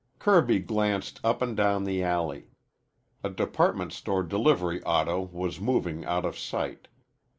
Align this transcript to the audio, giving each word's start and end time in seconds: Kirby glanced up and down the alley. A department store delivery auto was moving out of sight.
Kirby 0.17 0.57
glanced 0.57 1.19
up 1.23 1.43
and 1.43 1.55
down 1.55 1.83
the 1.83 2.01
alley. 2.01 2.47
A 3.23 3.29
department 3.29 3.93
store 3.93 4.23
delivery 4.23 4.81
auto 4.83 5.21
was 5.21 5.59
moving 5.61 6.05
out 6.05 6.25
of 6.25 6.39
sight. 6.39 6.87